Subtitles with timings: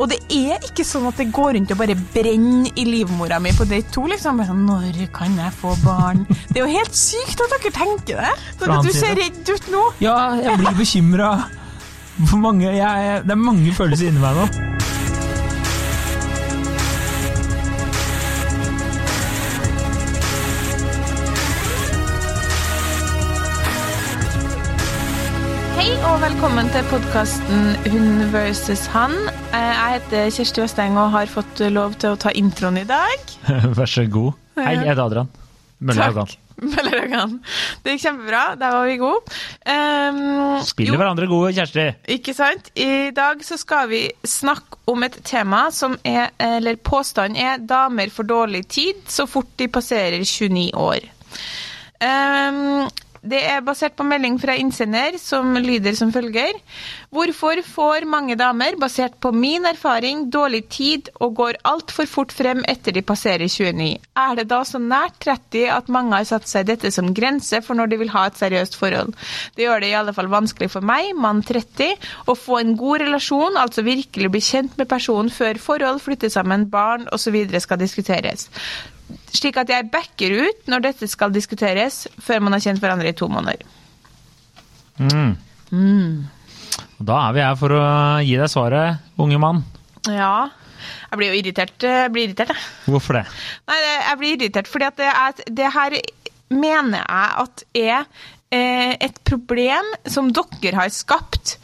[0.00, 3.52] Og det er ikke sånn at det går rundt og bare brenner i livmora mi
[3.52, 4.06] på date to.
[4.08, 4.40] liksom.
[4.48, 6.24] Sånn, Når kan jeg få barn?
[6.48, 8.32] Det er jo helt sykt at dere tenker det.
[8.58, 9.84] Sånn at du ser redd ut nå.
[10.00, 11.32] Ja, jeg blir bekymra.
[12.22, 14.71] Det er mange følelser inni meg nå.
[26.42, 27.60] Velkommen til podkasten
[27.92, 29.12] Hun versus han.
[29.54, 33.30] Eh, Jeg heter Kjersti Østeng og har fått lov til å ta introen i dag.
[33.78, 34.40] Vær så god.
[34.58, 35.30] Hei, jeg heter Adrian.
[35.78, 36.34] Møllerhagan.
[36.58, 37.38] Møllerhagan.
[37.84, 38.42] Det gikk kjempebra.
[38.58, 39.38] Der var vi gode.
[39.70, 40.20] Um,
[40.66, 41.86] Spiller hverandre gode, Kjersti.
[42.16, 42.72] Ikke sant?
[42.74, 48.10] I dag så skal vi snakke om et tema som er, eller påstanden er, damer
[48.10, 51.06] får dårlig tid så fort de passerer 29 år.
[52.02, 52.81] Ehm,
[53.22, 56.56] det er basert på melding fra innsender som lyder som følger.
[57.14, 62.64] Hvorfor får mange damer, basert på min erfaring, dårlig tid og går altfor fort frem
[62.68, 63.92] etter de passerer 29?
[64.18, 67.78] Er det da så nært 30 at mange har satt seg dette som grense for
[67.78, 69.14] når de vil ha et seriøst forhold?
[69.54, 71.94] Det gjør det i alle fall vanskelig for meg, mann 30,
[72.26, 76.66] å få en god relasjon, altså virkelig bli kjent med personen før forhold, flytte sammen,
[76.72, 77.38] barn osv.
[77.62, 78.48] skal diskuteres
[79.34, 83.16] slik at jeg backer ut når dette skal diskuteres, før man har kjent hverandre i
[83.18, 83.62] to måneder.
[85.02, 85.36] Mm.
[85.72, 86.16] Mm.
[87.02, 87.84] Da er vi her for å
[88.22, 89.62] gi deg svaret, unge mann.
[90.10, 90.50] Ja,
[91.12, 91.76] jeg blir jo irritert.
[91.84, 92.68] Jeg blir irritert, jeg.
[92.90, 93.24] Hvorfor det?
[93.70, 95.96] Nei, jeg blir irritert fordi at det, er, det her
[96.52, 97.98] mener jeg at er
[98.52, 101.56] eh, et problem som dere har skapt.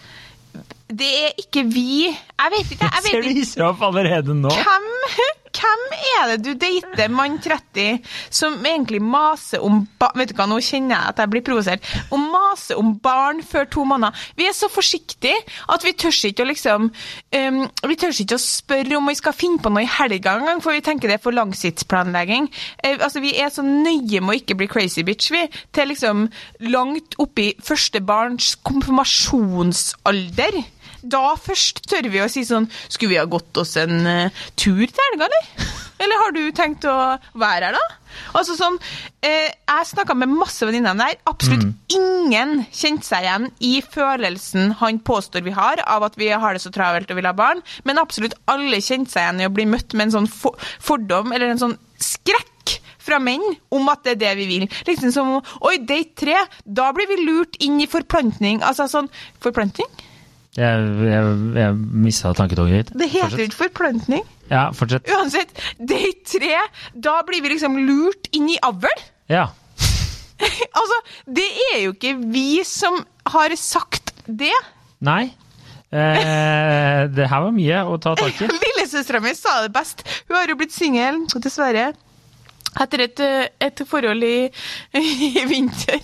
[0.88, 2.86] Det er ikke vi Jeg vet ikke.
[2.88, 3.40] Jeg Ser vet du ikke.
[3.42, 4.52] hisser opp allerede nå?
[4.54, 4.86] Hvem,
[5.58, 9.84] hvem er det du dater, mann 30, som egentlig maser om
[10.18, 11.84] Vet du hva, nå kjenner jeg at jeg blir provosert.
[12.14, 14.14] Og maser om barn før to måneder.
[14.38, 15.36] Vi er så forsiktige
[15.68, 19.36] at vi tør ikke å liksom um, Vi tør ikke å spørre om vi skal
[19.36, 22.48] finne på noe i helga engang, for vi tenker det er for langsiktsplanlegging.
[22.84, 25.44] Uh, altså, vi er så nøye med å ikke bli crazy bitch, vi.
[25.74, 26.26] Til liksom
[26.70, 30.62] langt oppi første barns konfirmasjonsalder.
[31.08, 34.84] Da først tør vi å si sånn Skulle vi ha gått oss en uh, tur
[34.84, 35.68] til helga, eller?
[35.98, 36.94] Eller har du tenkt å
[37.38, 37.96] være her, da?
[38.38, 38.76] Altså sånn,
[39.26, 41.16] eh, Jeg snakka med masse venninner der.
[41.26, 46.54] Absolutt ingen kjente seg igjen i følelsen han påstår vi har av at vi har
[46.54, 49.54] det så travelt og vil ha barn, men absolutt alle kjente seg igjen i å
[49.54, 53.44] bli møtt med en sånn for fordom eller en sånn skrekk fra menn
[53.74, 54.68] om at det er det vi vil.
[54.86, 58.62] Liksom som Oi, date tre, da blir vi lurt inn i forplantning.
[58.62, 59.10] Altså sånn
[59.42, 59.88] Forplantning?
[60.58, 61.74] Jeg, jeg, jeg
[62.06, 62.92] mista tanketoget ditt.
[62.98, 64.24] Det heter ikke forplantning.
[64.50, 65.06] Ja, fortsett.
[65.12, 66.56] Uansett, date tre,
[66.96, 69.04] da blir vi liksom lurt inn i avl.
[69.30, 69.48] Ja.
[70.80, 70.98] altså,
[71.38, 72.98] det er jo ikke vi som
[73.28, 74.54] har sagt det.
[75.04, 75.28] Nei.
[75.88, 78.50] Eh, det her var mye å ta tak i.
[78.64, 80.04] Lillesøstera mi sa det best.
[80.28, 81.92] Hun har jo blitt singel, dessverre.
[82.78, 84.48] Etter et, eh, et forhold i,
[85.30, 86.02] i vinter.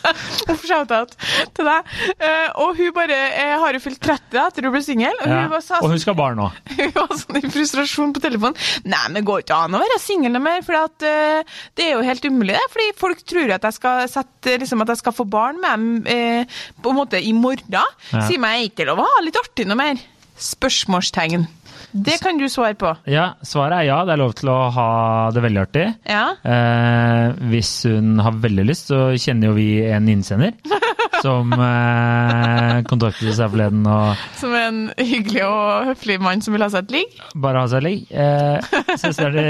[0.50, 1.14] Uff, Shout-out
[1.56, 1.90] til deg.
[2.16, 3.18] Eh, og hun bare
[3.60, 5.16] har jo fylt 30 da, etter hun ble singel.
[5.20, 5.42] Og Ja.
[5.46, 6.48] hun Og hun skal ha barn nå.
[6.80, 8.56] Hun var sånn i frustrasjon på telefonen.
[8.88, 11.86] Nei, men det går ikke an å være singel noe mer, for at, uh, det
[11.88, 12.54] er jo helt umulig.
[12.56, 12.66] det.
[12.72, 15.90] Fordi folk tror at jeg skal, sette, liksom, at jeg skal få barn med dem
[16.06, 17.66] uh, på en måte i morgen.
[17.74, 17.84] Ja.
[18.28, 20.00] Sier meg ikke lov å ha litt artig noe mer.
[20.40, 21.44] Spørsmålstegn.
[21.92, 22.92] Det kan du svare på.
[23.10, 23.98] Ja, svaret er ja.
[24.06, 24.88] Det er lov til å ha
[25.34, 25.86] det veldig artig.
[26.08, 26.24] Ja.
[26.44, 30.54] Eh, hvis hun har veldig lyst, så kjenner jo vi en innsender
[31.18, 36.64] som eh, kontaktet oss her forleden og Som en hyggelig og høflig mann som vil
[36.64, 37.16] ha seg et ligg.
[37.34, 38.04] bare ha seg et ligg.
[38.10, 39.46] Eh, er, det,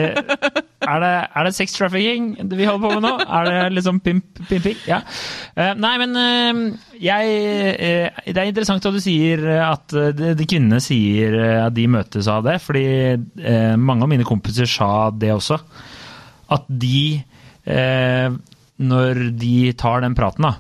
[0.81, 3.13] er, det, er det sex trafficking vi holder på med nå?
[3.27, 4.79] Er det liksom pimp, pimping?
[4.89, 5.03] Ja.
[5.55, 6.63] Eh, nei, men eh,
[7.01, 7.37] jeg
[7.77, 11.87] eh, Det er interessant at du sier at eh, de, de kvinnene sier at de
[11.91, 12.87] møtes av det, fordi
[13.81, 15.59] mange av mine kompiser sa det også.
[16.51, 17.21] At de,
[17.69, 18.27] eh,
[18.81, 20.57] når de tar den praten, da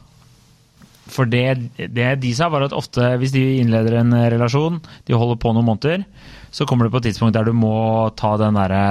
[1.12, 5.40] for det, det de sa, var at ofte hvis de innleder en relasjon, de holder
[5.40, 6.06] på noen måneder,
[6.50, 8.84] så kommer det på et tidspunkt der du må ta den derre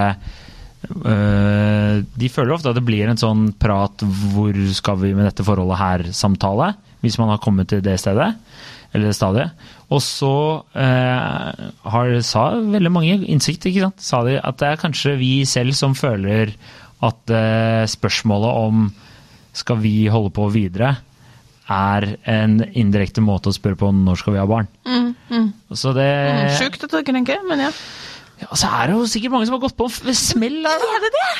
[1.03, 5.43] øh, De føler ofte at det blir en sånn prat 'hvor skal vi med dette
[5.43, 8.33] forholdet her?'-samtale, hvis man har kommet til det stedet,
[8.93, 9.51] eller det stadiet.
[9.89, 11.53] Og så øh,
[11.93, 15.73] har, sa veldig mange innsikt, ikke sant, sa de at det er kanskje vi selv
[15.73, 16.55] som føler
[17.03, 18.89] at øh, spørsmålet om
[19.53, 20.95] skal vi holde på videre,
[21.69, 24.67] er en indirekte måte å spørre på når skal vi ha barn.
[25.77, 27.71] Så det Mm, Sjukt at dere tenker, men ja.
[28.41, 30.91] ja, Så er det jo sikkert mange som har gått på en smell der, da.
[30.97, 31.31] Er det det?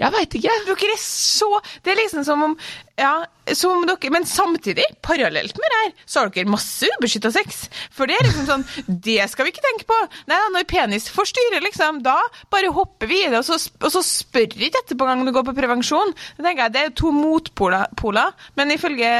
[0.00, 0.52] Jeg veit ikke.
[0.66, 1.48] Dere er så
[1.84, 2.54] Det er liksom som om
[2.98, 3.24] Ja,
[3.56, 7.64] som dere, men samtidig, parallelt med det her, så har dere masse ubeskytta sex.
[7.94, 8.64] For det er liksom sånn
[9.06, 9.96] Det skal vi ikke tenke på.
[10.30, 12.18] Nei, Når penis forstyrrer, liksom, da
[12.52, 15.46] bare hopper vi i det, og så, og så spør ikke etterpå gang du går
[15.48, 16.12] på prevensjon.
[16.36, 19.10] Det tenker jeg, det er to motpoler, men ifølge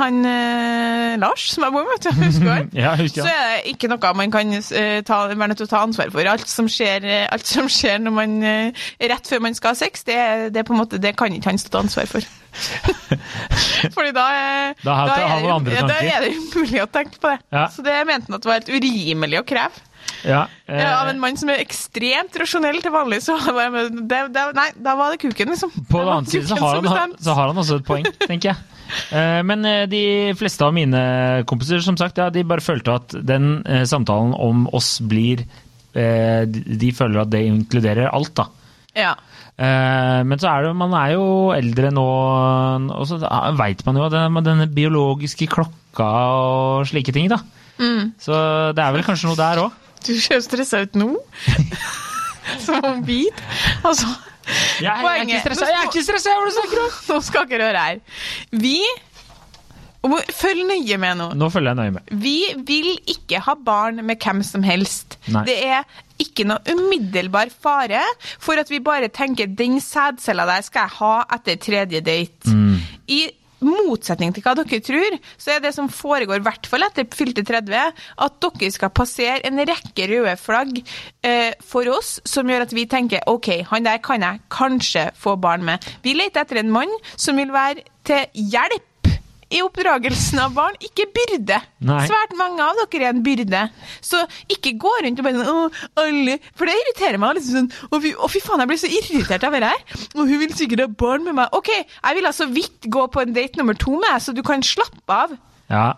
[0.00, 2.66] han eh, Lars, som jeg bor med, du, husker?
[2.76, 4.56] Ja, husker så er det ikke noe man kan
[5.06, 6.32] ta, være nødt til å ta ansvar for.
[6.32, 9.82] Alt som skjer, eh, alt som skjer når man, eh, rett før man skal ha
[9.84, 10.18] sex, det,
[10.56, 12.32] det, på en måte, det kan ikke han stå til ansvar for.
[13.94, 14.26] Fordi da,
[14.82, 17.40] da, Da har- er det da er det umulig å tenke på det.
[17.52, 17.66] Ja.
[17.72, 19.88] Så det mente han at det var helt urimelig å kreve.
[20.26, 23.66] Ja, eh, Ja, av en mann som er ekstremt rasjonell til vanlig, så det,
[24.10, 25.70] det, det, Nei, da var det kuken, liksom.
[25.90, 28.56] På den annen side så har, han, så har han også et poeng, tenker jeg.
[29.14, 30.02] Eh, Men eh, de
[30.38, 31.02] fleste av mine
[31.48, 35.44] kompiser som sagt, ja, de bare følte at den eh, samtalen om oss blir
[35.94, 38.48] eh, De de føler at det inkluderer alt, da.
[38.98, 39.14] Ja.
[39.62, 42.06] Eh, Men så er det, man er jo eldre nå,
[42.96, 43.20] og så
[43.58, 44.16] veit man jo at
[44.46, 47.38] denne biologiske klokka og slike ting, da.
[47.78, 48.12] Mm.
[48.20, 48.34] Så
[48.76, 49.78] det er vel kanskje noe der òg.
[50.06, 51.12] Du ser stressa ut nå.
[52.64, 53.38] Som om bit.
[53.86, 56.56] Altså Jeg, jeg er Poenget- ikke stressa, jeg er ikke stressa, hva er det du
[56.58, 56.94] snakker om?
[57.12, 58.00] Nå skal ikke røre her.
[58.64, 58.74] Vi
[60.02, 61.28] Følg nøye med nå.
[61.38, 62.14] Nå følger jeg nøye med.
[62.24, 65.18] Vi vil ikke ha barn med hvem som helst.
[65.30, 65.44] Nei.
[65.46, 65.84] Det er
[66.22, 68.02] ikke noe umiddelbar fare
[68.42, 72.50] for at vi bare tenker 'den sædcella der skal jeg ha etter tredje date'.
[72.50, 72.78] Mm.
[73.08, 73.22] I
[73.62, 77.44] motsetning til hva dere tror, så er det som foregår, i hvert fall etter fylte
[77.46, 77.92] 30,
[78.26, 80.80] at dere skal passere en rekke røde flagg
[81.22, 85.36] eh, for oss, som gjør at vi tenker 'OK, han der kan jeg kanskje få
[85.36, 85.78] barn med'.
[86.02, 88.91] Vi leter etter en mann som vil være til hjelp
[89.52, 91.58] i oppdragelsen av barn, ikke byrde.
[91.84, 92.00] Nei.
[92.08, 93.62] Svært mange av dere er en byrde.
[94.04, 94.22] Så
[94.52, 97.38] ikke gå rundt og bare sånn alle For det irriterer meg.
[97.38, 99.82] Liksom sånn, å, fy faen, jeg blir så irritert av det her.
[100.16, 101.52] Og hun vil sikkert ha barn med meg.
[101.58, 104.42] OK, jeg vil altså vidt gå på en date nummer to med deg, så du
[104.46, 105.36] kan slappe av.
[105.72, 105.92] Ja,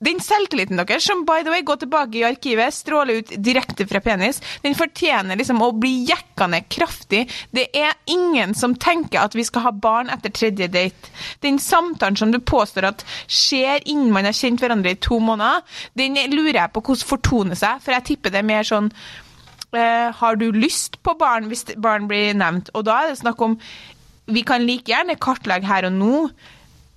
[0.00, 4.00] Den selvtilliten deres, som by the way, går tilbake i arkivet, stråler ut direkte fra
[4.00, 7.26] penis, den fortjener liksom å bli jekka ned kraftig.
[7.52, 11.12] Det er ingen som tenker at vi skal ha barn etter tredje date.
[11.44, 15.66] Den samtalen som du påstår at skjer innen man har kjent hverandre i to måneder,
[16.00, 18.88] den lurer jeg på hvordan fortoner seg, for jeg tipper det er mer sånn
[19.76, 22.72] eh, Har du lyst på barn hvis barn blir nevnt?
[22.72, 23.58] Og da er det snakk om
[24.30, 26.14] Vi kan like gjerne kartlegge her og nå.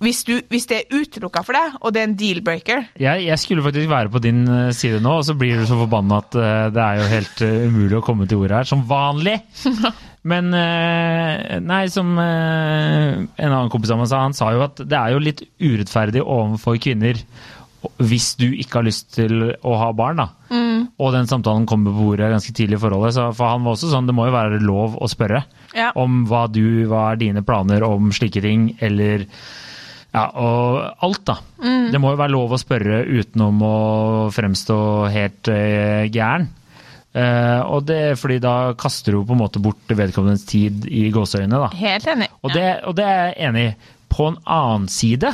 [0.04, 3.38] Hvis, du, hvis det er utelukka for deg, og det er en deal-breaker, Jeg, jeg
[3.40, 6.36] skulle faktisk være på din eh, side nå, og så blir du så forbanna at
[6.36, 9.38] uh, det er jo helt uh, umulig å komme til ordet her, som vanlig.
[10.30, 14.96] Men uh, nei, som en annen kompis av meg sa, han sa jo at det
[14.98, 17.20] er jo litt urettferdig overfor kvinner
[18.00, 20.30] hvis du ikke har lyst til å ha barn, da.
[20.96, 23.12] Og den samtalen kommer på bordet ganske tidlig i forholdet.
[23.16, 25.42] Så for han var også sånn, det må jo være lov å spørre
[25.76, 25.90] Ja.
[26.00, 29.26] om hva du, hva er dine planer om slike ting, eller
[30.14, 31.38] ja, og alt, da.
[31.90, 33.78] Det må jo være lov å spørre utenom å
[34.34, 34.76] fremstå
[35.10, 36.46] helt uh, gæren.
[37.14, 41.66] Uh, og det fordi da kaster du på en måte bort vedkommendes tid i gåseøynene,
[41.66, 41.72] da.
[41.78, 42.30] Helt enig.
[42.42, 43.74] Og det, og det er jeg enig i.
[44.14, 45.32] På en annen side,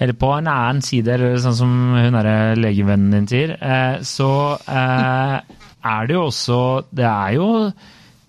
[0.00, 4.30] eller på en annen side, eller sånn som hun derre legevennen din sier, uh, så
[4.64, 6.60] er det jo også
[6.96, 7.48] Det er jo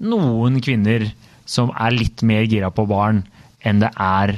[0.04, 1.08] noen kvinner
[1.48, 3.24] som er litt mer gira på barn
[3.64, 4.36] enn det er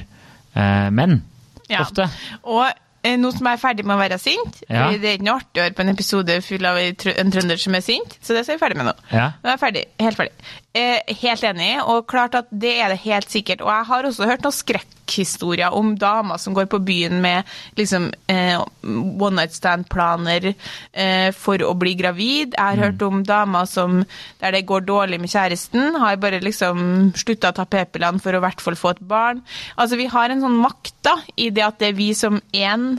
[0.94, 1.22] menn.
[1.70, 1.82] Ja.
[1.82, 2.10] Ofte.
[2.44, 2.74] Og eh,
[3.04, 4.88] nå som jeg er ferdig med å være sint Ja.
[4.96, 7.76] Det er ikke noe artig å høre på en episode full av en trønder som
[7.76, 8.98] er sint, så det er jeg ferdig med nå.
[9.12, 9.32] Ja.
[9.42, 9.86] Nå er jeg ferdig.
[10.04, 10.54] Helt ferdig.
[10.74, 13.62] Eh, helt enig, og klart at det er det helt sikkert.
[13.62, 17.46] Og jeg har også hørt noen skrekkhistorier om damer som går på byen med
[17.78, 18.58] liksom eh,
[18.88, 22.56] one night stand-planer eh, for å bli gravid.
[22.58, 24.00] Jeg har hørt om damer som,
[24.42, 28.42] der det går dårlig med kjæresten, har bare liksom slutta å ta p-pillene for å
[28.42, 29.44] i hvert fall få et barn.
[29.78, 32.94] Altså, vi har en sånn makt da, i det at det er vi som én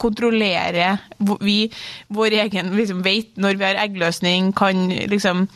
[0.00, 0.98] kontrollerer
[1.40, 1.68] vi,
[2.12, 5.46] vår egen liksom, vet når vi har eggløsning, kan liksom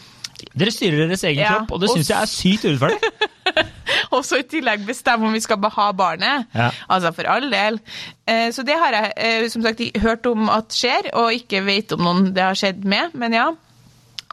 [0.54, 3.66] Dere styrer deres egen Ja, kropp, og det og syns jeg er sykt urettferdig.
[4.18, 6.47] også i tillegg bestemme om vi skal ha barnet.
[6.54, 6.68] Ja.
[6.87, 7.80] Altså for all del.
[8.28, 11.92] Eh, Så det har jeg eh, som sagt hørt om at skjer, og ikke vet
[11.97, 13.49] om noen det har skjedd med, men ja.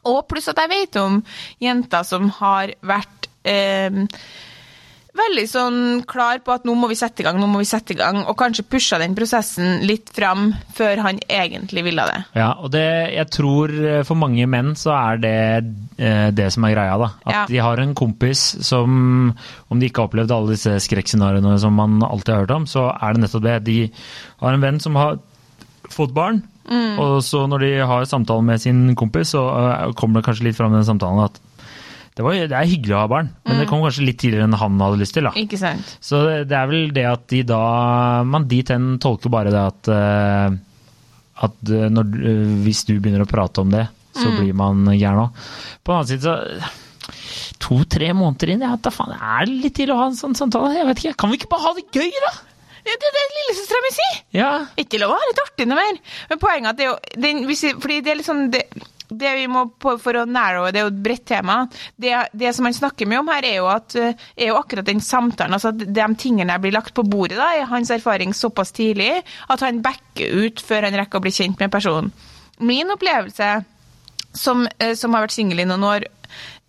[0.06, 1.24] Og pluss at jeg vet om
[1.64, 4.04] jenter som har vært eh,
[5.16, 5.78] veldig sånn
[6.10, 8.18] klar på at nå må vi sette i gang, nå må vi sette i gang,
[8.28, 12.18] og kanskje pusha den prosessen litt fram før han egentlig ville det.
[12.36, 12.84] Ja, og det,
[13.16, 15.36] jeg tror eh, for mange menn så er det
[15.98, 17.10] eh, det som er greia, da.
[17.26, 17.46] At Ja.
[17.52, 19.32] de har en kompis som,
[19.72, 22.90] om de ikke har opplevd alle disse skrekkscenarioene som man alltid har hørt om, så
[23.00, 23.56] er det nettopp det.
[23.72, 23.80] De
[24.44, 25.18] har en venn som har
[25.96, 26.44] fått barn,
[26.98, 30.58] og så når de har samtale med sin kompis, så eh, kommer det kanskje litt
[30.58, 31.40] fram i den samtalen at
[32.16, 33.60] det, var, det er hyggelig å ha barn, men Mm.
[33.60, 35.24] det kom kanskje litt tidligere enn han hadde lyst til.
[35.28, 35.32] da.
[35.36, 35.98] Ikke sant?
[36.00, 39.64] Så det det er vel det at de da Man dit hen tolker bare det
[39.66, 40.56] at eh,
[41.44, 44.38] at eh, når, eh, hvis du begynner å prate om det, så Mm.
[44.40, 45.32] blir man gæren òg.
[45.84, 46.72] På den annen side så
[47.60, 50.74] To-tre måneder inn, ja, da faen, er det litt tidlig å ha en sånn samtale?
[50.76, 52.32] Jeg vet ikke, Kan vi ikke bare ha det gøy, da?
[52.86, 54.18] Det er det lillesøstera mi sier!
[54.38, 55.98] Ja, Ikke lov å ha litt artig noe mer.
[56.30, 58.44] Men poenget er at det er jo den, hvis vi, Fordi det er litt sånn
[58.54, 58.62] det,
[59.10, 61.58] det vi må på for å narrow, det er jo et bredt tema.
[61.96, 64.88] Det, det som han snakker mye om her, er jo, at, eh, er jo akkurat
[64.88, 65.58] den samtalen.
[65.58, 69.12] altså at De tingene blir lagt på bordet, da, er hans erfaring såpass tidlig
[69.50, 72.12] at han backer ut før han rekker å bli kjent med personen.
[72.60, 73.50] Min opplevelse
[74.36, 76.06] som, eh, som har vært singel i noen år,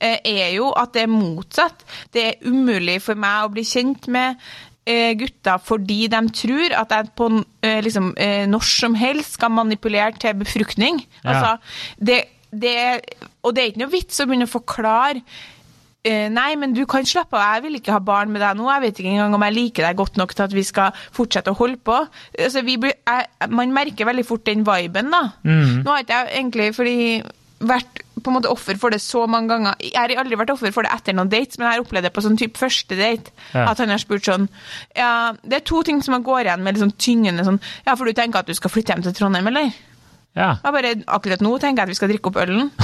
[0.00, 1.84] eh, er jo at det er motsatt.
[2.12, 4.36] Det er umulig for meg å bli kjent med
[5.18, 7.30] gutter fordi de tror at jeg på
[7.66, 11.02] eh, liksom, eh, når som helst skal manipulere til befruktning.
[11.24, 11.32] Ja.
[11.32, 11.52] Altså,
[11.98, 12.20] det,
[12.52, 12.78] det,
[13.42, 15.22] og det er ikke noe vits å begynne å forklare
[16.06, 18.68] eh, Nei, men du kan slappe av, jeg vil ikke ha barn med deg nå.
[18.70, 21.50] Jeg vet ikke engang om jeg liker deg godt nok til at vi skal fortsette
[21.50, 21.98] å holde på.
[22.38, 25.24] Altså, vi blir, jeg, man merker veldig fort den viben, da.
[25.42, 25.82] Mm.
[25.82, 27.00] Nå har ikke jeg egentlig fordi
[27.66, 27.95] vært
[28.26, 29.78] på en måte offer for det så mange ganger.
[29.86, 32.12] Jeg har aldri vært offer for det etter noen dates, men jeg har opplevd det
[32.16, 33.32] på sånn type første date.
[33.54, 33.68] Ja.
[33.70, 34.48] At han har spurt sånn
[34.98, 38.12] ja, Det er to ting som går igjen med liksom tyngende sånn Ja, for du
[38.16, 39.70] tenker at du skal flytte hjem til Trondheim, eller?
[40.36, 40.50] ja.
[40.60, 42.72] Jeg bare, akkurat nå tenker jeg at vi skal drikke opp ølen.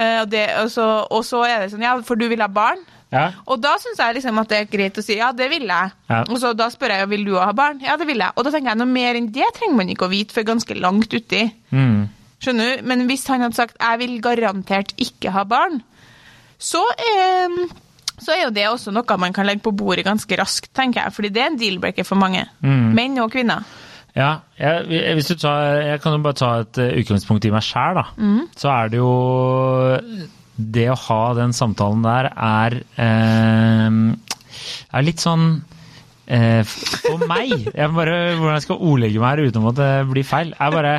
[0.00, 2.46] Eh, og, det, og, så, og så er det sånn Ja, for du vil ha
[2.52, 2.78] barn?
[3.12, 3.26] ja.
[3.48, 5.90] Og da syns jeg liksom at det er greit å si ja, det vil jeg.
[6.08, 6.22] Ja.
[6.32, 7.80] Og så da spør jeg vil du ha barn.
[7.84, 8.32] Ja, det vil jeg.
[8.36, 10.76] Og da tenker jeg noe mer enn det trenger man ikke å vite før ganske
[10.80, 11.42] langt uti.
[11.76, 12.06] Mm.
[12.46, 12.86] Skjønner du?
[12.86, 15.80] Men hvis han hadde sagt jeg vil garantert ikke ha barn,
[16.62, 17.56] så er,
[18.22, 21.16] så er jo det også noe man kan legge på bordet ganske raskt, tenker jeg.
[21.16, 22.46] Fordi det er en deal-breaker for mange.
[22.62, 22.94] Mm.
[22.94, 23.66] Menn og kvinner.
[24.16, 24.86] Ja, jeg,
[25.18, 28.06] hvis du tar, jeg kan jo bare ta et eh, utgangspunkt i meg sjæl, da.
[28.56, 29.10] Så er det jo
[30.56, 33.98] Det å ha den samtalen der er eh,
[34.96, 35.50] er litt sånn
[36.32, 40.24] eh, For meg jeg bare, Hvordan jeg skal ordlegge meg her uten at det blir
[40.24, 40.94] feil, er bare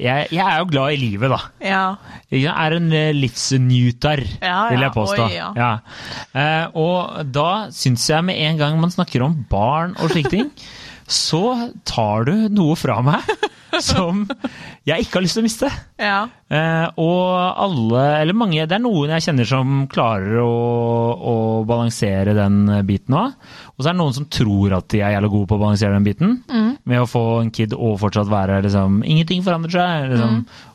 [0.00, 1.38] jeg, jeg er jo glad i livet, da.
[1.64, 1.84] Ja.
[2.32, 5.28] Jeg er en eh, livsnyter, Ja, vil jeg påstå.
[5.28, 5.70] Oi, ja.
[6.36, 10.50] Eh, og da syns jeg med en gang man snakker om barn og slike ting,
[11.06, 13.22] så tar du noe fra meg
[13.90, 14.24] som
[14.86, 15.70] jeg ikke har lyst til å miste.
[16.02, 16.18] ja.
[16.46, 17.24] Eh, og
[17.58, 20.52] alle, eller mange, det er noen jeg kjenner som klarer å,
[21.18, 21.34] å
[21.66, 23.34] balansere den biten òg.
[23.74, 25.96] Og så er det noen som tror at de er jævla gode på å balansere
[25.98, 26.36] den biten.
[26.86, 30.06] Med å få en kid og fortsatt være liksom Ingenting forandrer seg.
[30.14, 30.38] Liksom.
[30.46, 30.72] Eh,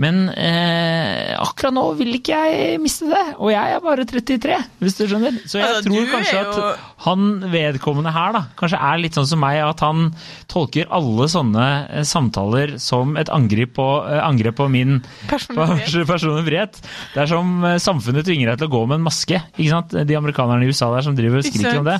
[0.00, 3.24] men eh, akkurat nå vil ikke jeg miste det.
[3.36, 5.34] Og jeg er bare 33, hvis du skjønner.
[5.44, 9.28] Så jeg Altså, tror kanskje jo- at han vedkommende her da, kanskje er litt sånn
[9.28, 10.14] som meg, at han
[10.48, 16.80] tolker alle sånne eh, samtaler som et angrep på, eh, angrep på min Personlig frihet.
[17.14, 19.42] Det er som eh, samfunnet tvinger deg til å gå med en maske.
[19.58, 19.92] ikke sant?
[20.08, 21.98] De amerikanerne i USA der som driver og skriker om det.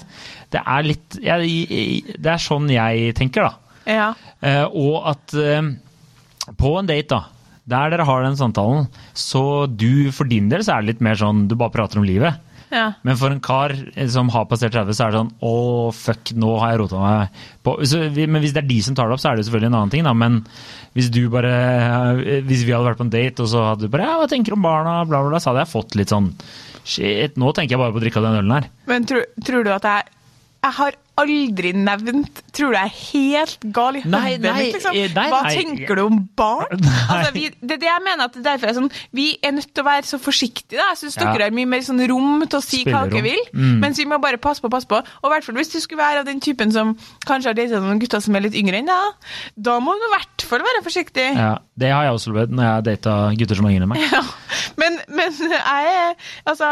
[0.51, 3.77] Det er litt jeg, Det er sånn jeg tenker, da.
[3.91, 4.09] Ja.
[4.41, 5.63] Eh, og at eh,
[6.59, 7.25] på en date, da,
[7.71, 11.19] der dere har den samtalen, så du for din del så er det litt mer
[11.21, 12.41] sånn du bare prater om livet.
[12.71, 12.93] ja.
[13.07, 15.55] Men for en kar eh, som har passert 30, så er det sånn Å,
[15.95, 19.11] fuck, nå har jeg rota meg på så, Men hvis det er de som tar
[19.11, 20.13] det opp, så er det selvfølgelig en annen ting, da.
[20.15, 20.39] Men
[20.95, 23.91] hvis du bare eh, Hvis vi hadde vært på en date, og så hadde du
[23.91, 26.15] bare Ja, hva tenker du om barna, bla, bla, bla, så hadde jeg fått litt
[26.15, 26.31] sånn
[26.87, 28.71] Shit, nå tenker jeg bare på å drikke av den ølen her.
[28.89, 30.07] Men tror, tror du at jeg
[30.61, 34.95] Jeg har aldri nevnt Tror du jeg er helt gal i hodet mitt, liksom?
[34.97, 35.53] eh, nei, Hva nei.
[35.57, 36.81] tenker du om barn?
[37.13, 39.55] Altså, vi, det er det jeg mener at det er derfor er sånn Vi er
[39.57, 40.77] nødt til å være så forsiktige.
[40.79, 40.87] Da.
[40.93, 41.27] Jeg syns Ja.
[41.33, 43.43] dere har mye mer sånn rom til å si hva dere vil.
[43.57, 43.75] Mm.
[43.85, 45.01] Mens vi må bare passe på, passe på.
[45.01, 46.93] Og i hvert fall hvis du skulle være av den typen som
[47.29, 50.13] kanskje har datet noen gutter som er litt yngre enn deg, da må du i
[50.15, 51.29] hvert fall være forsiktig.
[51.37, 53.95] Ja, Det har jeg også opplevd når jeg har data gutter som er yngre enn
[53.95, 54.09] meg.
[54.15, 54.25] Ja,
[54.81, 56.17] men, men jeg
[56.49, 56.69] Altså,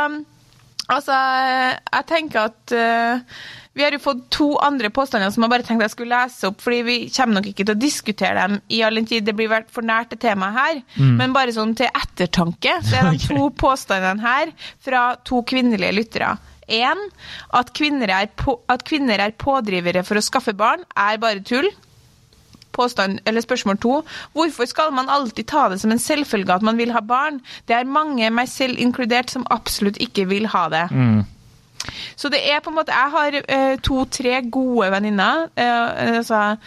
[0.89, 3.21] altså jeg tenker at eh,
[3.79, 6.59] vi har jo fått to andre påstander som jeg bare tenkte jeg skulle lese opp,
[6.65, 9.27] fordi vi kommer nok ikke til å diskutere dem i all den tid.
[9.29, 10.81] Det blir for nært et tema her.
[11.21, 13.31] Men bare sånn til ettertanke, så er de okay.
[13.31, 14.55] to påstandene her
[14.85, 16.35] fra to kvinnelige lyttere.
[16.69, 16.99] En,
[17.57, 21.71] at at kvinner er pådrivere for å skaffe barn, er bare tull.
[22.75, 24.03] Påstand, eller spørsmål to.
[24.35, 27.41] Hvorfor skal man alltid ta det som en selvfølge at man vil ha barn?
[27.67, 30.87] Det er mange, meg selv inkludert, som absolutt ikke vil ha det.
[30.91, 31.25] Mm.
[32.19, 35.49] Så det er på en måte Jeg har eh, to-tre gode venninner.
[35.57, 36.59] altså,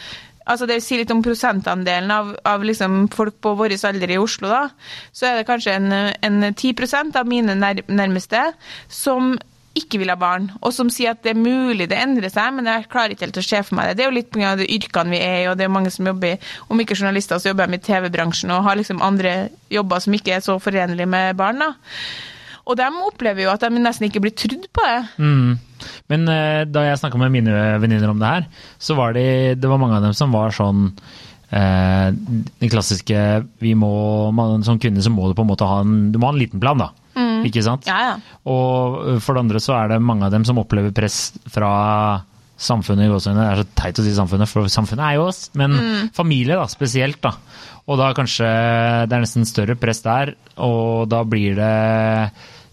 [0.45, 4.49] altså det si litt om prosentandelen av, av liksom folk på vår alder i Oslo.
[4.49, 4.69] da,
[5.11, 8.53] Så er det kanskje en, en 10 av mine nær, nærmeste
[8.89, 9.37] som
[9.77, 12.67] ikke vil ha barn, og som sier at det er mulig det endrer seg, men
[12.67, 13.97] jeg klarer ikke helt å se for meg det.
[13.97, 14.55] Det er jo litt pga.
[14.59, 17.51] de yrkene vi er i, og det er mange som jobber, om ikke journalister, så
[17.51, 21.37] jobber de i TV-bransjen og har liksom andre jobber som ikke er så forenlige med
[21.39, 21.63] barn.
[21.63, 21.71] da.
[22.67, 25.01] Og de opplever jo at de nesten ikke blir trudd på det.
[25.17, 25.91] Mm.
[26.13, 28.47] Men uh, da jeg snakka med mine venninner om det her,
[28.81, 33.23] så var det, det var mange av dem som var sånn uh, Den klassiske
[33.63, 33.93] vi må,
[34.35, 36.43] man, Som kvinne så må du på en måte ha en, du må ha en
[36.43, 36.91] liten plan, da.
[37.47, 37.87] Ikke sant?
[37.89, 38.37] Ja, ja.
[38.49, 41.71] Og eh, for det andre så er det mange av dem som opplever press fra
[42.61, 43.43] samfunnet i gåseøynene.
[43.43, 45.43] Det er så teit å si samfunnet, for samfunnet er jo oss.
[45.57, 45.75] Men
[46.15, 47.21] familie, da, spesielt.
[47.23, 47.33] da.
[47.89, 48.47] Og da kanskje
[49.09, 51.75] det er nesten større press der, og da blir det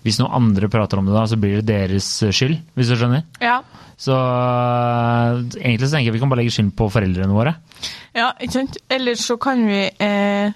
[0.05, 3.27] Hvis noen andre prater om det, da, så blir det deres skyld, hvis du skjønner.
[3.43, 3.59] ja.
[3.99, 7.57] Så egentlig så tenker jeg vi kan bare legge skylden på foreldrene våre.
[8.15, 8.79] Ja, ikke sant?
[8.95, 10.55] Eller så kan vi eh,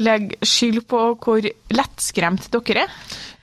[0.00, 1.44] legge skyld på hvor
[1.76, 2.94] lettskremt dere er.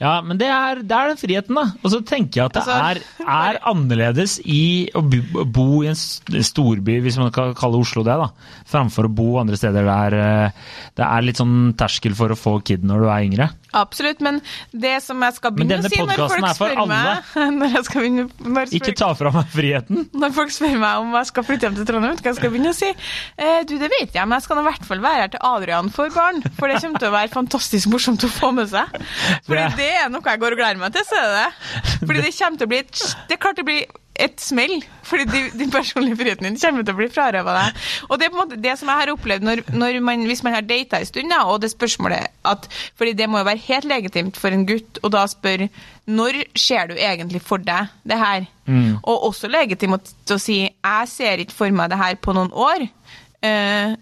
[0.01, 1.69] Ja, men det er, det er den friheten, da.
[1.79, 2.79] Og så tenker jeg at det Altså,
[3.23, 8.17] er, er annerledes i å bo, i en storby, hvis man kan kalle Oslo det,
[8.19, 8.27] da,
[8.67, 10.65] framfor å bo andre steder der eh,
[10.99, 13.47] det er litt sånn terskel for å få kid når du er yngre.
[13.75, 17.31] Absolutt, men det som jeg skal begynne å si når folk er for spør meg
[17.59, 20.05] når, jeg skal begynne, Ikke ta fra meg friheten!
[20.15, 22.71] når folk spør meg om jeg skal flytte hjem til Trondheim, hva jeg skal begynne
[22.71, 25.33] å si eh, Du, det vet jeg, men jeg skal i hvert fall være her
[25.35, 26.43] til Adrian får barn.
[26.55, 28.95] For det kommer til å være fantastisk morsomt å få med seg.
[29.47, 31.93] Fordi Det det er noe jeg går og gleder meg til, så er det det.
[32.01, 35.25] Fordi det kommer til å bli et, Det er klart det blir et smell, fordi
[35.27, 37.81] din, din personlige friheten din kommer til å bli frarøva deg.
[38.07, 40.43] Og det er på en måte det som jeg har opplevd når, når man, hvis
[40.45, 43.63] man har data en stund, da, og det spørsmålet at Fordi det må jo være
[43.65, 45.67] helt legitimt for en gutt å da spørre
[46.05, 48.47] når ser du egentlig for deg det her?
[49.03, 52.87] Og også legitimt å si jeg ser ikke for meg det her på noen år.
[53.43, 53.97] Uh,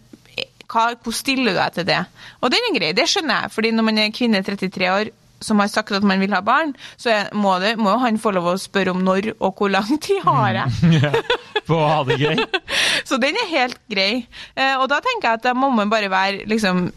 [0.74, 2.02] hva, hvor stiller du deg til det?
[2.42, 5.12] Og den er grei, det skjønner jeg, fordi når man er kvinne 33 år
[5.46, 8.54] som har sagt at man vil ha barn, så må, det, må han få lov
[8.54, 11.14] å spørre om når og hvor lang tid har jeg.
[11.68, 12.42] På å ha det gøy.
[13.08, 14.26] Så den er helt grei.
[14.56, 16.90] Eh, og da tenker jeg at da må man bare være liksom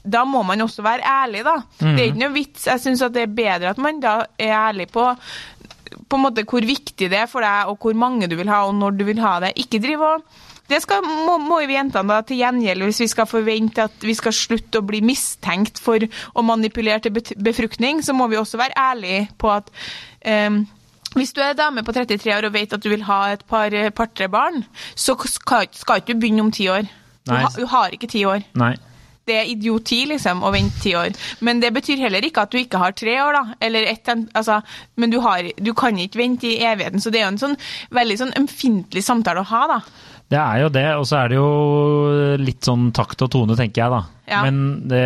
[0.00, 1.58] da må man også være ærlig, da.
[1.76, 2.66] Det er ikke noe vits.
[2.70, 5.04] Jeg syns det er bedre at man da er ærlig på
[5.90, 8.64] på en måte hvor viktig det er for deg, og hvor mange du vil ha,
[8.68, 9.54] og når du vil ha det.
[9.60, 13.26] Ikke drive og det skal, må, må vi jentene da til gjengjeld, hvis vi skal
[13.26, 18.28] forvente at vi skal slutte å bli mistenkt for å manipulere til befruktning, så må
[18.30, 19.72] vi også være ærlige på at
[20.22, 20.62] um,
[21.18, 23.74] hvis du er dame på 33 år og vet at du vil ha et par,
[23.98, 24.62] par-tre barn,
[24.94, 26.86] så skal, skal ikke du begynne om ti år.
[27.26, 28.46] Du, ha, du har ikke ti år.
[28.58, 28.76] Nei.
[29.28, 31.14] Det er idioti liksom, å vente ti år.
[31.46, 33.36] Men det betyr heller ikke at du ikke har tre år.
[33.36, 33.58] da.
[33.66, 34.60] Eller ett, altså,
[34.96, 37.02] men du, har, du kan ikke vente i evigheten.
[37.02, 37.58] Så det er jo en sånn
[37.94, 39.66] veldig sånn ømfintlig samtale å ha.
[39.74, 39.80] da.
[40.30, 41.50] Det er jo det, og så er det jo
[42.38, 44.00] litt sånn takt og tone, tenker jeg da.
[44.30, 44.42] Ja.
[44.46, 45.02] Men det,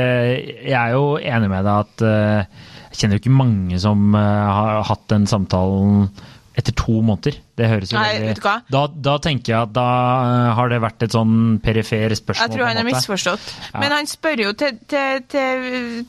[0.67, 4.51] jeg er jo enig med deg at eh, jeg kjenner jo ikke mange som eh,
[4.59, 6.11] har hatt den samtalen
[6.55, 7.37] etter to måneder.
[7.59, 8.53] Det høres jo Nei, veldig?
[8.71, 9.87] Da, da tenker jeg at da
[10.23, 12.47] eh, har det vært et sånn perifer spørsmål.
[12.47, 13.49] Jeg tror han har misforstått.
[13.73, 13.83] Ja.
[13.83, 16.01] Men han spør jo til, til, til,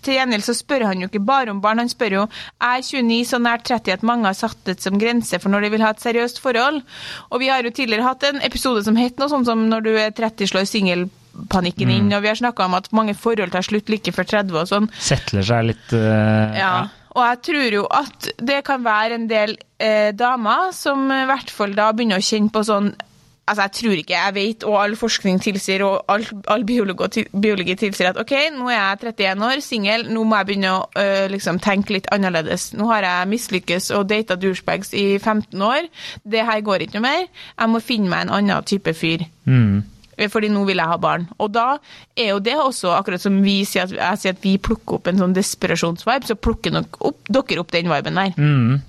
[0.00, 1.82] til gjengjeld så spør han jo ikke bare om barn.
[1.84, 5.40] Han spør jo er 29 så nær 30 at mange har satt det som grense
[5.42, 6.80] for når de vil ha et seriøst forhold.
[7.28, 9.92] Og vi har jo tidligere hatt en episode som het noe sånt som når du
[9.96, 13.64] er 30 slår singelpanikken panikken inn, og vi har snakka om at mange forhold tar
[13.64, 14.88] slutt like før 30 og sånn.
[15.00, 16.74] Settler seg litt Ja, Ja.
[17.12, 21.52] Og jeg tror jo at det kan være en del eh, damer som i hvert
[21.52, 22.94] fall da begynner å kjenne på sånn
[23.42, 28.12] Altså, jeg tror ikke jeg vet, og all forskning tilsier, og all, all biologi, tilsier
[28.12, 31.58] at OK, nå er jeg 31 år, singel, nå må jeg begynne å øh, liksom
[31.60, 32.68] tenke litt annerledes.
[32.78, 35.90] Nå har jeg mislykkes og data douchebags i 15 år.
[36.22, 37.26] Det her går ikke noe mer.
[37.58, 39.26] Jeg må finne meg en annen type fyr.
[39.44, 39.82] Mm.
[40.30, 41.26] Fordi nå vil jeg ha barn.
[41.42, 41.66] Og da
[42.16, 45.10] er jo det også, akkurat som vi sier at, jeg sier at vi plukker opp
[45.10, 48.34] en sånn desperasjonsvibe, så plukker nok opp, dere opp den viben der.
[48.36, 48.80] Mm.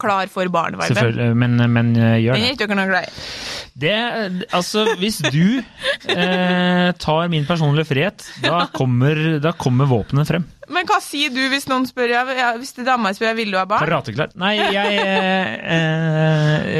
[0.00, 0.94] Klar for barn-viben.
[0.94, 2.44] Selvfølgelig, men, men eh, gjør det.
[2.44, 3.26] Men ikke noe glad i.
[3.80, 3.96] Det,
[4.56, 10.48] altså, hvis du eh, tar min personlige frihet, da kommer, da kommer våpenet frem.
[10.70, 12.22] Men hva sier du hvis noen spør ja,
[12.58, 13.82] hvis det dama spør vil du ha barn?
[13.82, 14.36] Karateklart.
[14.38, 15.54] Nei, jeg eh,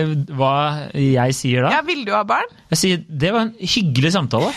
[0.00, 0.52] eh, Hva
[0.94, 1.72] jeg sier da?
[1.78, 2.46] Ja, vil du ha barn?
[2.70, 4.52] Jeg sier det var en hyggelig samtale.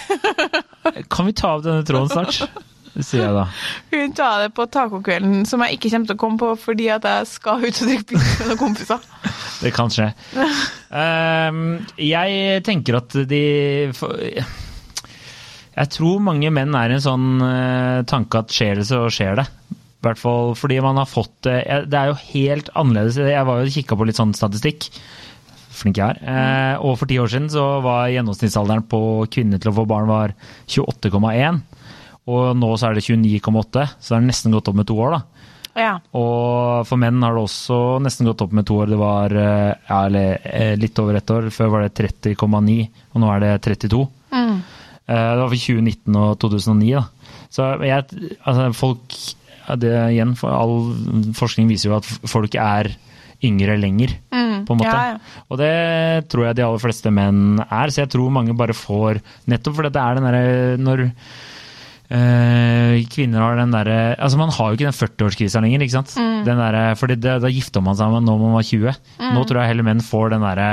[1.13, 2.69] Kan vi ta av denne tråden snart?
[2.99, 3.43] Sier jeg da.
[3.93, 7.07] Hun tar det på tacokvelden, som jeg ikke kommer til å komme på fordi at
[7.09, 9.07] jeg skal ut og drikke pils med noen kompiser.
[9.63, 10.09] Det kan skje.
[10.91, 11.59] Um,
[12.13, 13.39] jeg tenker at de
[15.73, 19.39] Jeg tror mange menn er i en sånn eh, tanke at skjer det, så skjer
[19.39, 19.47] det.
[19.73, 23.17] I hvert fall fordi man har fått det jeg- Det er jo helt annerledes.
[23.17, 24.89] Jeg var jo kikka på litt sånn statistikk.
[25.73, 26.19] Flink jeg er.
[26.21, 28.99] Eh, og for ti år siden så var gjennomsnittsalderen på
[29.33, 30.35] kvinner til å få barn var
[30.67, 31.63] 28,1.
[32.31, 35.17] Og nå så er det 29,8, så det har nesten gått opp med to år,
[35.17, 35.49] da.
[35.73, 35.93] Ja.
[36.15, 38.91] Og for menn har det også nesten gått opp med to år.
[38.93, 41.49] Det var eh, ja, eller, eh, litt over ett år.
[41.53, 42.75] Før var det 30,9,
[43.13, 44.03] og nå er det 32.
[44.33, 44.59] Mm.
[45.07, 47.39] Eh, Det var for 2019 og 2009, da.
[47.53, 48.05] Så jeg,
[48.45, 49.17] altså, folk
[49.79, 52.91] det igjen, for all forskning viser jo at folk er
[53.43, 54.87] yngre lenger, på en måte.
[54.87, 54.93] Mm.
[54.93, 55.43] ja, ja.
[55.51, 55.73] Og det
[56.31, 59.19] tror jeg de aller fleste menn er, så jeg tror mange bare får
[59.51, 61.03] Nettopp fordi det er den derre når
[62.13, 66.11] kvinner har den derre Altså, man har jo ikke den 40-årskrisa lenger, ikke sant?
[66.19, 66.43] Mm.
[66.45, 68.99] Den der, fordi det, da gifter man seg når man var 20.
[69.33, 70.67] Nå tror jeg heller menn får den derre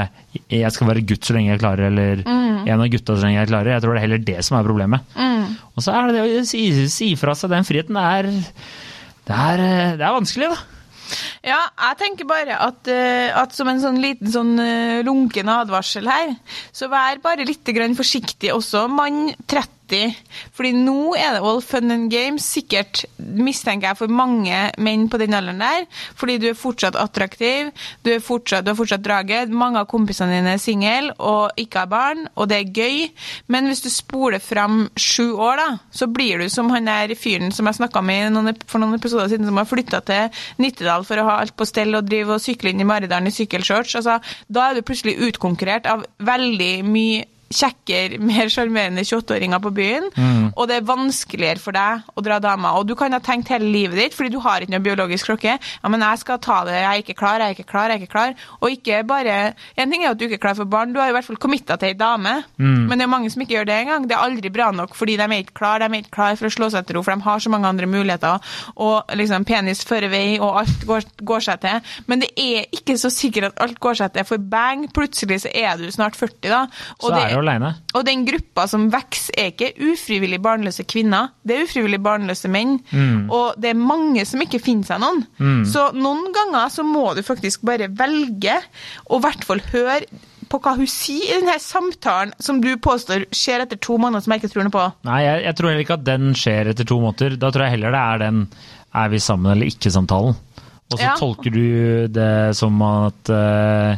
[0.51, 3.49] 'jeg skal være gutt så lenge jeg klarer', eller 'en av gutta så lenge jeg
[3.49, 3.73] klarer'.
[3.73, 5.01] Jeg tror det er heller det som er problemet.
[5.17, 5.57] Mm.
[5.77, 7.97] Og så er det det å si, si fra seg den friheten.
[7.97, 8.29] Det er,
[9.31, 10.61] det er, eh, det er vanskelig, da.
[11.43, 16.07] Ja, jeg tenker bare at, eh, at som en sånn liten sånn eh, lunken advarsel
[16.11, 16.35] her,
[16.73, 19.80] så vær bare litt grann forsiktig også, mann 30.
[20.57, 25.21] Fordi nå er det all fun and games, sikkert mistenker jeg for mange menn på
[25.21, 25.87] den alderen der.
[26.19, 27.71] Fordi du er fortsatt attraktiv,
[28.05, 31.85] du, er fortsatt, du har fortsatt draget, mange av kompisene dine er single og ikke
[31.85, 33.09] har barn, og det er gøy.
[33.53, 37.53] Men hvis du spoler fram sju år, da, så blir du som han der fyren
[37.55, 38.39] som jeg snakka med
[38.71, 41.97] for noen episoder siden, som har flytta til Nittedal for å ha alt på stell
[41.99, 43.97] og drive og sykle inn i Maridalen i sykkelshorts.
[44.01, 50.05] Altså, da er du plutselig utkonkurrert av veldig mye kjekkere, mer sjarmerende 28-åringer på byen,
[50.55, 52.77] og det er vanskeligere for deg å dra damer.
[52.79, 55.57] Og du kan ha tenkt hele livet ditt, fordi du har ikke noe biologisk klokke.
[55.59, 57.99] Ja, men jeg skal ta det, jeg er ikke klar, jeg er ikke klar, jeg
[57.99, 58.37] er ikke klar.
[58.61, 59.39] Og ikke bare
[59.81, 61.39] En ting er at du ikke er klar for barn, du har i hvert fall
[61.41, 64.07] committa til ei dame, men det er mange som ikke gjør det engang.
[64.07, 66.47] Det er aldri bra nok, fordi de er ikke klar, de er ikke klar for
[66.47, 69.83] å slå seg til ro, for de har så mange andre muligheter, og liksom penis
[69.87, 71.93] fører vei, og alt går, går seg til.
[72.07, 75.53] Men det er ikke så sikkert at alt går seg til, for bang, plutselig så
[75.55, 76.63] er du snart 40, da.
[77.01, 77.73] Så er du aleine.
[77.97, 82.79] Og den gruppa som vokser, er ikke ufrivillig barnløse kvinner, det er ufrivillig barnløse menn.
[83.31, 85.25] Og det er mange som ikke finner seg noen.
[85.69, 88.59] Så noen ganger så må du faktisk bare velge,
[89.09, 90.03] og i hvert fall høre
[90.51, 94.33] på hva hun sier i denne samtalen som du påstår skjer etter to måneder, som
[94.35, 94.87] jeg ikke tror noe på.
[95.07, 97.37] Nei, jeg, jeg tror heller ikke at den skjer etter to måneder.
[97.39, 98.41] Da tror jeg heller det er den
[98.91, 100.35] 'er vi sammen eller ikke'-samtalen.
[100.91, 101.15] Og så Ja.
[101.15, 103.97] tolker du det som at eh,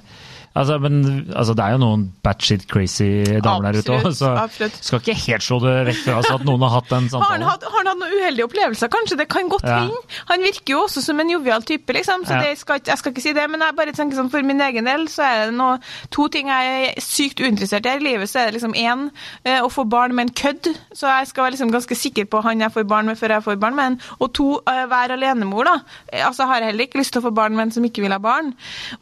[0.55, 0.97] Altså, men
[1.35, 4.75] altså, det er jo noen batshit crazy damer der ute òg, så absolutt.
[4.85, 7.45] skal ikke helt slå det vekk fra oss at noen har hatt den Har han,
[7.47, 8.91] hatt, har han hatt noen uheldige opplevelser?
[8.93, 9.79] Kanskje det kan godt Ja.
[9.81, 9.97] hende.
[10.29, 12.43] Han virker jo også som en jovial type, liksom, så Ja.
[12.43, 13.49] det skal, jeg skal ikke si det.
[13.51, 15.79] Men jeg bare tenker sånn, for min egen del så er det noe,
[16.11, 18.29] to ting jeg er sykt uinteressert i her i livet.
[18.29, 19.09] Så er det liksom én
[19.65, 22.61] å få barn med en kødd, så jeg skal være liksom ganske sikker på han
[22.61, 24.01] jeg får barn med før jeg får barn med en.
[24.21, 25.79] Og to, eh, være alenemor, da.
[26.13, 28.01] Eh, Altså har jeg heller ikke lyst til å få barn med en som ikke
[28.03, 28.55] vil ha barn.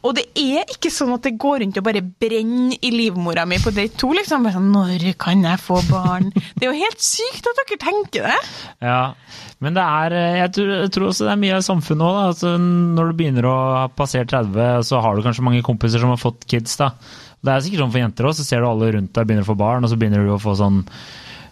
[0.03, 3.57] Og det er ikke sånn at det går rundt og bare brenner i livmora mi
[3.61, 4.45] på date to, liksom.
[4.45, 6.29] Bare sånn, når kan jeg få barn?
[6.55, 8.37] Det er jo helt sykt at dere tenker det.
[8.85, 9.01] Ja,
[9.61, 12.27] men det er eh, jeg tror også det er mye av samfunnet òg, da.
[12.31, 13.57] Altså, når du begynner å
[13.97, 16.91] passere 30, så har du kanskje mange kompiser som har fått kids, da.
[17.41, 19.51] Det er sikkert sånn for jenter òg, så ser du alle rundt deg begynner å
[19.51, 20.83] få barn, og så begynner du å få sånn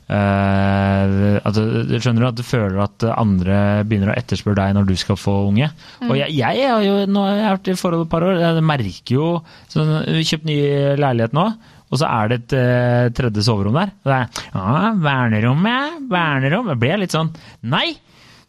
[0.09, 4.95] eh, du skjønner du at du føler at andre begynner å etterspørre deg når du
[4.97, 5.69] skal få unge.
[6.07, 8.65] Og jeg, jeg har jo nå har jeg vært i forhold et par år, jeg
[8.65, 9.31] merker jo
[9.69, 10.59] sånn, vi kjøpte Kjøpt ny
[10.99, 11.45] leilighet nå.
[11.89, 13.91] Og så er det et uh, tredje soverom der.
[14.03, 15.81] Og det er ja, vernerom, ja.
[16.11, 16.69] Vernerom.
[16.69, 17.33] Da blir litt sånn
[17.65, 17.97] Nei!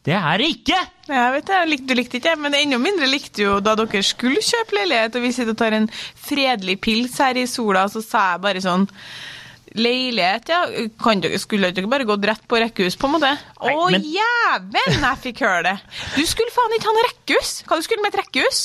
[0.06, 0.78] Det er det ikke!
[1.10, 4.40] Jeg vet det, jeg Du likte ikke, men enda mindre likte jo da dere skulle
[4.44, 8.00] kjøpe leilighet, og vi sitter og tar en fredelig pils her i sola, og så
[8.04, 8.86] sa jeg bare sånn
[9.78, 10.64] Leilighet, ja.
[11.02, 13.30] Kan dere, skulle dere bare gått rett på rekkehus, på en måte?
[13.60, 15.74] Å, men- jæven, jeg fikk høre det!
[16.16, 17.52] Du skulle faen ikke ha noe rekkehus!
[17.68, 18.62] Hva du skulle med et rekkehus?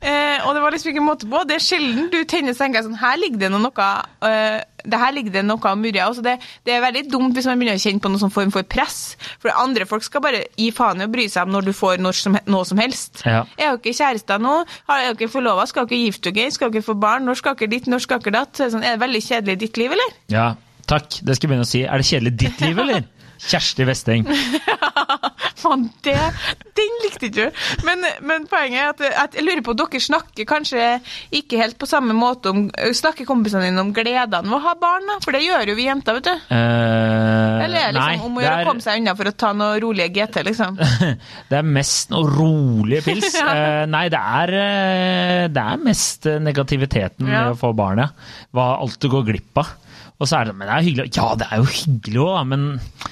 [0.00, 1.42] Eh, og det var liksom ikke måte på.
[1.48, 3.90] Det er sjelden du tenner senga sånn Her ligger det noe, noe
[4.30, 6.06] eh, det her ligger det noe av murja.
[6.06, 8.52] Altså det, det er veldig dumt hvis man begynner å kjenne på noen sånn form
[8.54, 9.16] for press.
[9.42, 12.02] For andre folk skal bare gi faen i å bry seg om når du får
[12.04, 13.24] noe som, noe som helst.
[13.26, 13.42] Ja.
[13.58, 14.54] Er dere kjærester nå?
[14.90, 15.66] Har er dere forlova?
[15.70, 16.54] Skal dere gifte dere?
[16.54, 17.26] Skal dere få barn?
[17.26, 17.90] Når skal dere dit?
[17.90, 18.62] Når skal dere datt?
[18.62, 20.16] Sånn, er det veldig kjedelig i ditt liv, eller?
[20.32, 20.48] Ja,
[20.86, 21.20] takk.
[21.20, 21.82] Det skal jeg begynne å si.
[21.86, 23.06] Er det kjedelig ditt liv, eller?
[23.38, 24.26] Kjersti Westeng.
[25.56, 26.14] Faen, det,
[26.76, 27.60] den likte ikke du.
[27.86, 30.88] Men, men poenget er at, at jeg lurer på, dere snakker kanskje
[31.34, 35.06] ikke helt på samme måte om Snakker kompisene dine om gledene ved å ha barn?
[35.08, 35.16] da?
[35.24, 36.34] For det gjør jo vi jenter, vet du.
[36.50, 39.34] Uh, Eller er det nei, liksom om å gjøre å komme seg unna for å
[39.44, 40.76] ta noe rolige GT, liksom?
[41.50, 43.32] Det er mest noe rolige pils.
[43.46, 43.52] Ja.
[43.52, 47.46] uh, nei, det er, eh, det er mest negativiteten Ja.
[47.48, 48.08] ved å få barn, ja.
[48.56, 49.74] Hva alt du går glipp av.
[50.20, 51.10] Og så er det, men det er hyggelig.
[51.16, 52.62] Ja, det er jo hyggelig òg, men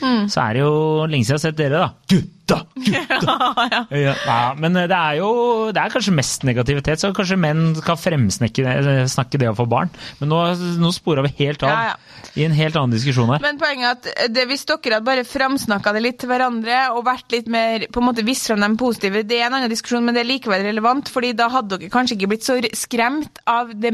[0.00, 0.24] Mm.
[0.32, 2.16] så er det jo lenge siden jeg har sett dere, da.
[2.44, 2.66] Gutta!
[2.76, 3.68] Gutta!
[3.96, 4.14] ja.
[4.26, 9.40] Ja, men det er jo Det er kanskje mest negativitet, så kanskje menn kan fremsnakke
[9.40, 9.92] det å få barn.
[10.20, 10.40] Men nå,
[10.80, 12.28] nå spora vi helt av Ja, ja.
[12.36, 13.42] i en helt annen diskusjon her.
[13.44, 17.06] Men poenget er at det, hvis dere hadde bare framsnakka det litt til hverandre og
[17.08, 20.04] vært litt mer på en måte visst fram de positive, det er en annen diskusjon,
[20.04, 23.72] men det er likevel relevant, fordi da hadde dere kanskje ikke blitt så skremt av
[23.80, 23.92] the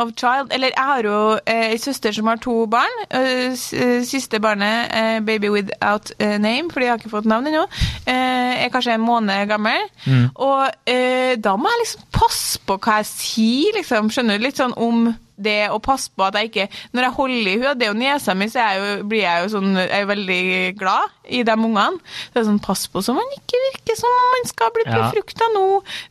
[0.00, 0.50] of child.
[0.50, 3.02] Eller jeg har jo eh, ei søster som har to barn.
[3.10, 7.46] Eh, eh, siste barnet, eh, baby without eh, name, fordi jeg har ikke fått navn
[7.46, 7.66] ennå.
[8.06, 9.86] Eh, er kanskje en måned gammel.
[10.06, 10.26] Mm.
[10.34, 14.10] Og eh, da må jeg liksom passe på hva jeg sier, liksom.
[14.10, 14.44] Skjønner du?
[14.46, 16.64] Litt sånn om det å passe på at jeg ikke
[16.96, 19.42] Når jeg holder i henne, det er jo nesa mi, så jeg jo, blir jeg
[19.44, 20.38] jo sånn Jeg er veldig
[20.80, 22.00] glad i de ungene.
[22.32, 25.10] Det er sånn pass på så man ikke virker som om man skal bli Ja.
[25.52, 25.66] nå.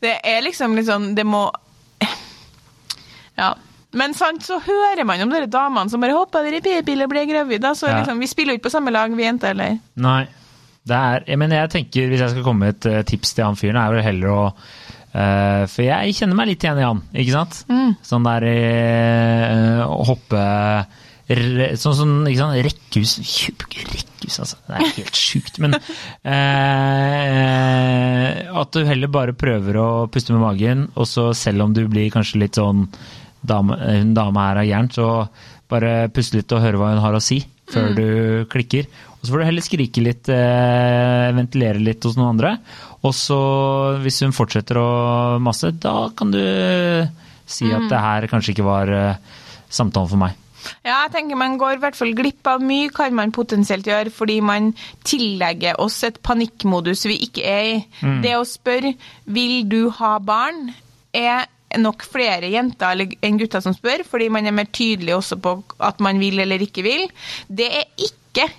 [0.06, 1.48] Det er liksom litt sånn Det må
[3.42, 3.56] Ja.
[3.96, 7.14] Men sant, så hører man om de damene som bare hopper over i p-piller og
[7.14, 7.72] ble gravide.
[7.80, 8.02] Så Ja.
[8.02, 9.80] liksom, vi spiller jo ikke på samme lag, vi jenter heller.
[9.96, 10.28] Nei.
[10.86, 13.46] Det er, jeg- men jeg tenker, hvis jeg skal komme med et eh, tips til
[13.48, 14.42] han fyren, er vel heller å
[15.16, 17.62] Uh, For jeg kjenner meg litt igjen i han, ikke sant?
[18.04, 20.42] Sånn der uh, hoppe
[21.30, 22.58] re, Sånn som ikke sant?
[22.68, 23.14] rekkehus
[23.56, 24.58] Rekkehus, altså.
[24.68, 25.62] Det er helt sjukt.
[25.64, 25.78] Men
[26.86, 31.86] uh, at du heller bare prøver å puste med magen, og så selv om du
[31.92, 32.86] blir kanskje litt sånn
[33.46, 35.10] dame, Hun dama her er jern, så
[35.72, 37.40] bare puste litt og høre hva hun har å si
[37.72, 38.08] før du
[38.52, 38.86] klikker.
[39.26, 42.52] Og så får du heller skrike litt, eh, ventilere litt hos noen andre.
[43.02, 43.38] Og så,
[44.04, 46.42] hvis hun fortsetter å masse, da kan du
[47.50, 49.40] si at det her kanskje ikke var eh,
[49.74, 50.38] samtalen for meg.
[50.86, 54.14] Ja, jeg tenker man går i hvert fall glipp av mye, kan man potensielt gjøre,
[54.14, 54.72] fordi man
[55.06, 57.76] tillegger oss et panikkmodus vi ikke er i.
[58.22, 58.94] Det å spørre
[59.26, 60.70] vil du ha barn,
[61.16, 61.50] er
[61.82, 66.00] nok flere jenter enn gutter som spør, fordi man er mer tydelig også på at
[66.04, 67.10] man vil eller ikke vil.
[67.50, 68.50] Det er ikke,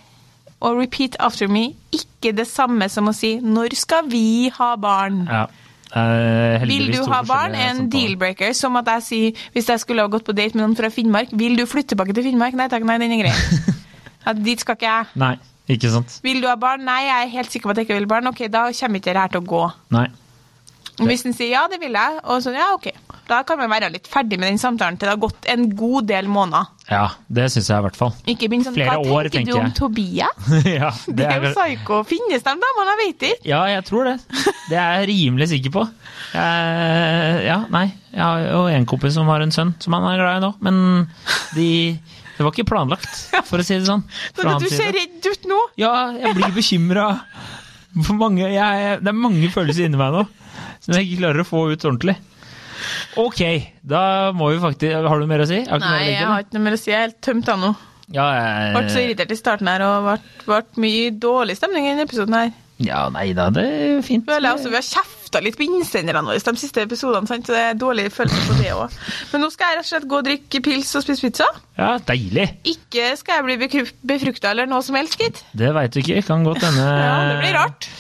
[0.61, 5.27] og repeat after me, ikke det samme som å si 'når skal vi ha barn'?
[5.29, 5.47] Ja.
[5.97, 7.55] Uh, Vil du ha barn?
[7.55, 8.53] en deal-breaker.
[8.53, 11.29] Som at jeg sier, hvis jeg skulle ha gått på date med noen fra Finnmark,
[11.33, 12.55] vil du flytte tilbake til Finnmark?
[12.55, 13.35] Nei takk, nei, den er grei.
[14.27, 15.07] Ja, dit skal ikke jeg.
[15.15, 15.37] Nei,
[15.69, 16.21] ikke sant.
[16.25, 16.81] Vil du ha barn?
[16.85, 18.27] Nei, jeg er helt sikker på at jeg ikke vil barn.
[18.27, 19.61] Ok, da kommer ikke dette her til å gå.
[19.95, 20.09] Nei.
[20.97, 22.89] Og Hvis han sier ja, det vil jeg, og sånn ja, ok.
[23.27, 26.07] Da kan man være litt ferdig med den samtalen til det har gått en god
[26.09, 26.69] del måneder.
[26.87, 28.13] Ja, det syns jeg i hvert fall.
[28.31, 29.73] Ikke sånn Flere Hva år, tenker du om.
[29.75, 30.47] Tobias?
[30.79, 31.99] ja, Det er jo psyko.
[32.09, 32.95] Finnes de damene?
[32.95, 33.49] Jeg vet ikke.
[33.51, 34.15] Ja, jeg tror det.
[34.71, 35.83] Det er jeg rimelig sikker på.
[36.37, 37.85] Jeg, ja, nei.
[38.15, 40.53] Jeg har jo en kompis som har en sønn som han er glad i nå,
[40.65, 40.81] men
[41.59, 41.69] de
[42.37, 43.13] Det var ikke planlagt,
[43.49, 44.07] for å si det sånn.
[44.37, 45.61] fra du ser redd ut nå.
[45.81, 47.11] Ja, jeg blir bekymra.
[47.97, 50.27] Det er mange følelser inni meg nå
[50.87, 52.17] som jeg ikke klarer å få ut ordentlig.
[53.17, 53.41] Ok,
[53.89, 54.03] da
[54.37, 55.63] må vi faktisk Har du mer å si?
[55.65, 56.91] Mer Nei, legge jeg har ikke noe mer å si.
[56.93, 57.71] Jeg er helt tømt av nå.
[58.15, 61.95] Ja, jeg, Ble så irritert i starten her, og ble, ble mye dårlig stemning i
[61.95, 62.53] denne episoden her.
[62.79, 64.27] ja, nei da, det er fint.
[64.29, 67.49] Føler jeg også Vi har kjefta litt på innsenderne våre de siste episodene, sant?
[67.49, 68.95] så det er dårlig følelse på det òg.
[69.33, 71.49] Men nå skal jeg rett og slett gå og drikke pils og spise pizza.
[71.81, 72.47] Ja, deilig.
[72.77, 75.43] Ikke skal jeg bli befrukta eller noe som helst, gitt.
[75.57, 76.23] Det veit du ikke.
[76.29, 77.91] Kan godt hende Ja, det blir rart.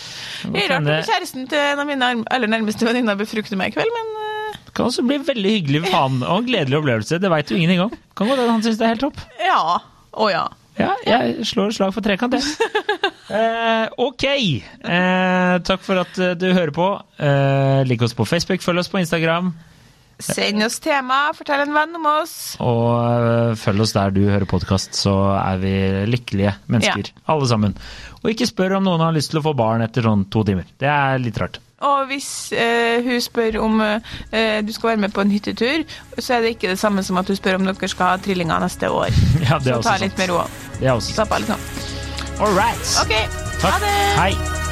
[0.44, 3.76] Det er rart at kjæresten til en av mine aller nærmeste venninner befrukter meg i
[3.78, 7.18] kveld, men eh, Det kan også bli veldig hyggelig for han, og en gledelig opplevelse.
[7.22, 7.96] Det veit du ingenting om.
[8.16, 9.20] Kan godt hende han syns det er helt topp.
[9.42, 9.60] ja.
[10.16, 10.46] Å ja.
[10.80, 12.44] Ja, jeg slår slag for trekant, jeg.
[13.26, 14.22] Eh, ok.
[14.86, 16.84] Eh, takk for at eh, du hører på.
[17.18, 19.48] Eh, Lik oss på Facebook, følg oss på Instagram.
[20.18, 22.56] Send oss tema, fortell en venn om oss.
[22.64, 25.72] Og eh, følg oss der du hører podkast, så er vi
[26.08, 27.12] lykkelige mennesker.
[27.28, 27.76] Alle sammen.
[28.22, 30.68] Og ikke spør om noen har lyst til å få barn etter sånn to timer.
[30.80, 31.60] Det er litt rart.
[31.84, 35.84] Og hvis eh, hun spør om eh, du skal være med på en hyttetur,
[36.16, 38.64] så er det ikke det samme som at hun spør om dere skal ha trillinger
[38.64, 39.12] neste år.
[39.46, 40.44] Ja, det er Så også ta litt mer med ro.
[40.80, 41.18] Det er også sant.
[41.20, 41.60] Slapp av litt nå.
[42.40, 42.94] All right.
[43.04, 43.28] Okay.
[43.60, 43.76] Takk.
[43.76, 43.98] ha det!
[44.16, 44.64] Hei.